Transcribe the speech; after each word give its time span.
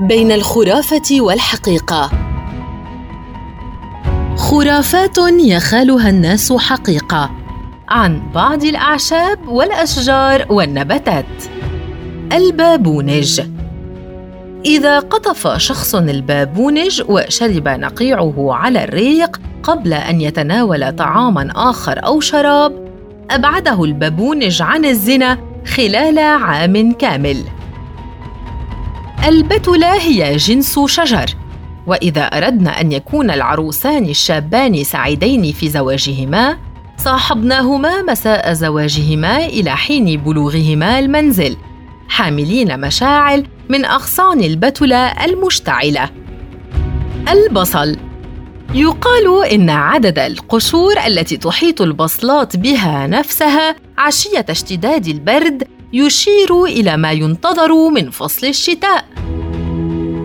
بين 0.00 0.32
الخرافة 0.32 1.20
والحقيقة. 1.20 2.10
خرافات 4.36 5.18
يخالها 5.38 6.10
الناس 6.10 6.52
حقيقة 6.52 7.30
عن 7.88 8.32
بعض 8.34 8.64
الأعشاب 8.64 9.48
والأشجار 9.48 10.46
والنباتات. 10.50 11.26
البابونج. 12.32 13.40
إذا 14.64 14.98
قطف 14.98 15.48
شخص 15.56 15.94
البابونج 15.94 17.02
وشرب 17.08 17.68
نقيعه 17.68 18.52
على 18.52 18.84
الريق 18.84 19.40
قبل 19.62 19.92
أن 19.92 20.20
يتناول 20.20 20.96
طعاما 20.96 21.48
آخر 21.56 22.06
أو 22.06 22.20
شراب 22.20 22.88
أبعده 23.30 23.84
البابونج 23.84 24.62
عن 24.62 24.84
الزنا 24.84 25.38
خلال 25.66 26.18
عام 26.18 26.92
كامل. 26.92 27.36
البتله 29.28 29.94
هي 29.94 30.36
جنس 30.36 30.78
شجر. 30.86 31.26
وإذا 31.86 32.22
أردنا 32.22 32.80
أن 32.80 32.92
يكون 32.92 33.30
العروسان 33.30 34.04
الشابان 34.04 34.84
سعيدين 34.84 35.52
في 35.52 35.68
زواجهما 35.68 36.58
صاحبناهما 36.98 38.02
مساء 38.02 38.52
زواجهما 38.52 39.46
إلى 39.46 39.76
حين 39.76 40.20
بلوغهما 40.20 40.98
المنزل 40.98 41.56
حاملين 42.08 42.80
مشاعل 42.80 43.46
من 43.68 43.84
أغصان 43.84 44.40
البتله 44.40 45.24
المشتعلة. 45.24 46.10
البصل. 47.28 47.96
يقال 48.74 49.44
إن 49.52 49.70
عدد 49.70 50.18
القشور 50.18 50.94
التي 51.06 51.36
تحيط 51.36 51.82
البصلات 51.82 52.56
بها 52.56 53.06
نفسها 53.06 53.76
عشية 53.98 54.46
اشتداد 54.50 55.06
البرد 55.06 55.68
يشير 55.92 56.64
إلى 56.64 56.96
ما 56.96 57.12
ينتظر 57.12 57.88
من 57.88 58.10
فصل 58.10 58.46
الشتاء. 58.46 59.04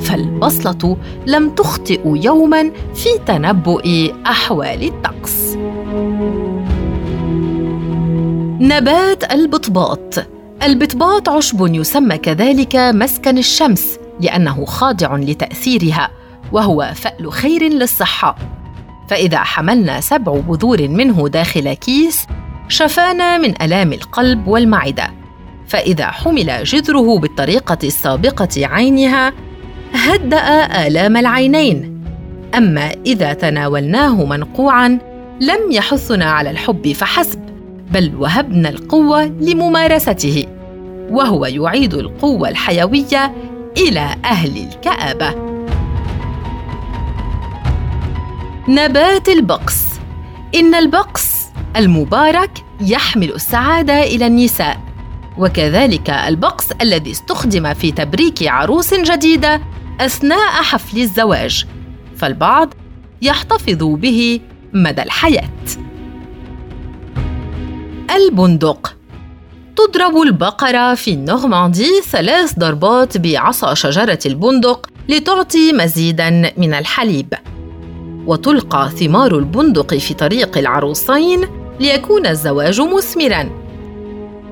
فالبصلة 0.00 0.96
لم 1.26 1.50
تخطئ 1.50 2.00
يوما 2.06 2.70
في 2.94 3.08
تنبؤ 3.26 3.82
أحوال 4.26 4.82
الطقس. 4.82 5.56
نبات 8.60 9.32
البطباط. 9.32 10.26
البطباط 10.62 11.28
عشب 11.28 11.74
يسمى 11.74 12.18
كذلك 12.18 12.76
مسكن 12.76 13.38
الشمس 13.38 13.98
لأنه 14.20 14.64
خاضع 14.64 15.16
لتأثيرها 15.16 16.10
وهو 16.52 16.92
فأل 16.94 17.32
خير 17.32 17.62
للصحة. 17.62 18.36
فإذا 19.08 19.38
حملنا 19.38 20.00
سبع 20.00 20.32
بذور 20.32 20.88
منه 20.88 21.28
داخل 21.28 21.72
كيس 21.72 22.26
شفانا 22.68 23.38
من 23.38 23.62
آلام 23.62 23.92
القلب 23.92 24.48
والمعدة. 24.48 25.23
فإذا 25.74 26.06
حمل 26.06 26.64
جذره 26.64 27.18
بالطريقة 27.18 27.78
السابقة 27.84 28.48
عينها 28.56 29.32
هدأ 29.94 30.66
آلام 30.86 31.16
العينين. 31.16 32.04
أما 32.54 32.92
إذا 33.06 33.32
تناولناه 33.32 34.24
منقوعا 34.24 34.98
لم 35.40 35.72
يحثنا 35.72 36.30
على 36.30 36.50
الحب 36.50 36.92
فحسب 36.92 37.40
بل 37.92 38.12
وهبنا 38.18 38.68
القوة 38.68 39.24
لممارسته 39.24 40.46
وهو 41.10 41.46
يعيد 41.46 41.94
القوة 41.94 42.48
الحيوية 42.48 43.32
إلى 43.76 44.16
أهل 44.24 44.68
الكآبة. 44.68 45.34
نبات 48.68 49.28
البقس 49.28 49.84
إن 50.54 50.74
البقس 50.74 51.46
المبارك 51.76 52.64
يحمل 52.80 53.32
السعادة 53.32 54.02
إلى 54.02 54.26
النساء. 54.26 54.83
وكذلك 55.38 56.10
البقس 56.10 56.72
الذي 56.80 57.10
استخدم 57.10 57.74
في 57.74 57.92
تبريك 57.92 58.42
عروس 58.42 58.94
جديدة 58.94 59.60
أثناء 60.00 60.62
حفل 60.62 60.98
الزواج 60.98 61.66
فالبعض 62.16 62.74
يحتفظ 63.22 63.82
به 63.82 64.40
مدى 64.72 65.02
الحياة. 65.02 65.50
البندق 68.16 68.96
تضرب 69.76 70.16
البقرة 70.16 70.94
في 70.94 71.10
النورماندي 71.10 72.00
ثلاث 72.10 72.58
ضربات 72.58 73.18
بعصا 73.18 73.74
شجرة 73.74 74.18
البندق 74.26 74.86
لتعطي 75.08 75.72
مزيداً 75.72 76.52
من 76.56 76.74
الحليب. 76.74 77.34
وتلقى 78.26 78.90
ثمار 78.90 79.38
البندق 79.38 79.94
في 79.94 80.14
طريق 80.14 80.58
العروسين 80.58 81.40
ليكون 81.80 82.26
الزواج 82.26 82.80
مثمرا. 82.80 83.63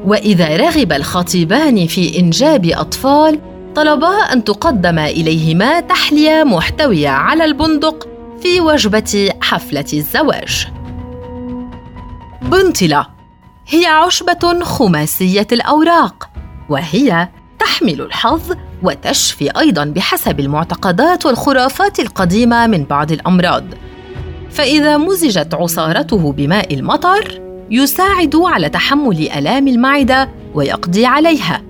وإذا 0.05 0.57
رغب 0.57 0.93
الخطيبان 0.93 1.87
في 1.87 2.19
إنجاب 2.19 2.67
أطفال 2.67 3.41
طلبا 3.75 4.09
أن 4.09 4.45
تقدم 4.45 4.99
إليهما 4.99 5.81
تحلية 5.81 6.45
محتوية 6.45 7.09
على 7.09 7.45
البندق 7.45 8.09
في 8.43 8.61
وجبة 8.61 9.31
حفلة 9.41 9.85
الزواج. 9.93 10.69
بنطله 12.43 13.07
هي 13.69 13.87
عشبة 13.87 14.61
خماسية 14.63 15.47
الأوراق 15.53 16.29
وهي 16.69 17.29
تحمل 17.59 18.01
الحظ 18.01 18.53
وتشفي 18.83 19.51
أيضا 19.59 19.85
بحسب 19.85 20.41
المعتقدات 20.41 21.27
والخرافات 21.27 22.01
القديمة 22.01 22.67
من 22.67 22.85
بعض 22.85 23.13
الأمراض. 23.13 23.65
فإذا 24.51 24.97
مزجت 24.97 25.55
عصارته 25.55 26.33
بماء 26.33 26.75
المطر 26.75 27.41
يساعد 27.71 28.37
على 28.37 28.69
تحمل 28.69 29.29
آلام 29.31 29.69
المعدة 29.69 30.29
ويقضي 30.55 31.07
عليها. 31.07 31.63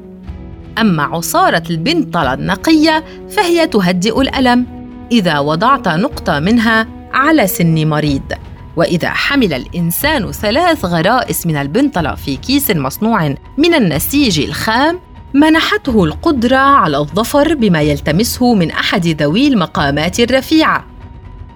أما 0.78 1.02
عصارة 1.02 1.62
البنطله 1.70 2.34
النقية 2.34 3.04
فهي 3.30 3.66
تهدئ 3.66 4.20
الألم 4.20 4.66
إذا 5.12 5.38
وضعت 5.38 5.88
نقطة 5.88 6.38
منها 6.38 6.86
على 7.12 7.46
سن 7.46 7.88
مريض. 7.88 8.32
وإذا 8.76 9.08
حمل 9.08 9.54
الإنسان 9.54 10.32
ثلاث 10.32 10.84
غرائس 10.84 11.46
من 11.46 11.56
البنطلة 11.56 12.14
في 12.14 12.36
كيس 12.36 12.70
مصنوع 12.70 13.34
من 13.58 13.74
النسيج 13.74 14.40
الخام 14.40 15.00
منحته 15.34 16.04
القدرة 16.04 16.56
على 16.56 16.98
الظفر 16.98 17.54
بما 17.54 17.80
يلتمسه 17.80 18.54
من 18.54 18.70
أحد 18.70 19.06
ذوي 19.06 19.48
المقامات 19.48 20.20
الرفيعة. 20.20 20.86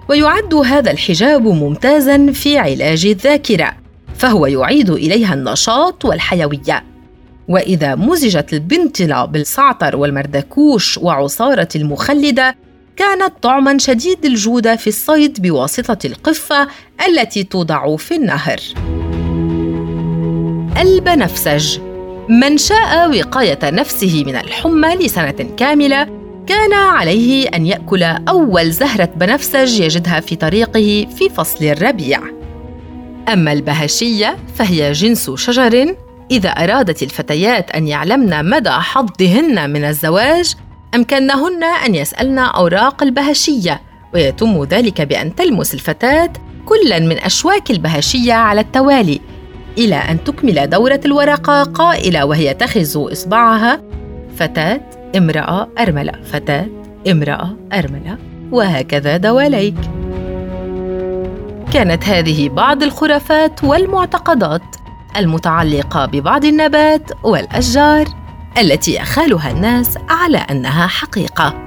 ويعد 0.09 0.53
هذا 0.53 0.91
الحجاب 0.91 1.47
ممتازا 1.47 2.31
في 2.31 2.57
علاج 2.57 3.05
الذاكرة. 3.05 3.86
فهو 4.17 4.45
يعيد 4.45 4.89
إليها 4.89 5.33
النشاط 5.33 6.05
والحيوية. 6.05 6.83
وإذا 7.47 7.95
مزجت 7.95 8.53
البنطله 8.53 9.25
بالصعتر 9.25 9.95
والمردكوش 9.95 10.97
وعصارة 10.97 11.67
المخلدة 11.75 12.55
كانت 12.95 13.33
طعما 13.41 13.77
شديد 13.77 14.25
الجوده 14.25 14.75
في 14.75 14.87
الصيد 14.87 15.41
بواسطة 15.41 16.07
القفة 16.07 16.67
التي 17.07 17.43
توضع 17.43 17.95
في 17.95 18.15
النهر. 18.15 18.59
البنفسج. 20.81 21.79
من 22.29 22.57
شاء 22.57 23.09
وقاية 23.09 23.59
نفسه 23.63 24.23
من 24.27 24.35
الحمى 24.35 24.95
لسنة 24.95 25.49
كاملة 25.57 26.07
كان 26.47 26.73
عليه 26.73 27.47
أن 27.47 27.65
يأكل 27.65 28.03
أول 28.03 28.71
زهرة 28.71 29.09
بنفسج 29.15 29.79
يجدها 29.79 30.19
في 30.19 30.35
طريقه 30.35 31.07
في 31.17 31.29
فصل 31.29 31.65
الربيع. 31.65 32.36
أما 33.27 33.53
البهشيه 33.53 34.37
فهي 34.55 34.91
جنس 34.91 35.31
شجر 35.31 35.95
إذا 36.31 36.49
أرادت 36.49 37.03
الفتيات 37.03 37.71
أن 37.71 37.87
يعلمن 37.87 38.49
مدى 38.49 38.69
حظهن 38.69 39.69
من 39.69 39.83
الزواج 39.83 40.55
أمكنهن 40.95 41.63
أن 41.63 41.95
يسألن 41.95 42.39
أوراق 42.39 43.03
البهشيه 43.03 43.81
ويتم 44.13 44.63
ذلك 44.63 45.01
بأن 45.01 45.35
تلمس 45.35 45.73
الفتاة 45.73 46.33
كلا 46.65 46.99
من 46.99 47.19
أشواك 47.19 47.71
البهشيه 47.71 48.33
على 48.33 48.61
التوالي 48.61 49.21
إلى 49.77 49.95
أن 49.95 50.23
تكمل 50.23 50.69
دورة 50.69 51.01
الورقة 51.05 51.63
قائلة 51.63 52.25
وهي 52.25 52.53
تخز 52.53 52.97
إصبعها 52.97 53.81
فتاة 54.37 54.81
امرأة 55.17 55.69
أرملة 55.79 56.13
فتاة 56.31 56.67
امرأة 57.07 57.57
أرملة 57.73 58.17
وهكذا 58.51 59.17
دواليك. 59.17 59.96
كانت 61.73 62.03
هذه 62.05 62.49
بعض 62.49 62.83
الخرافات 62.83 63.63
والمعتقدات 63.63 64.61
المتعلقة 65.17 66.05
ببعض 66.05 66.45
النبات 66.45 67.11
والأشجار 67.23 68.05
التي 68.57 68.95
يخالها 68.95 69.51
الناس 69.51 69.97
على 70.09 70.37
أنها 70.37 70.87
حقيقة. 70.87 71.66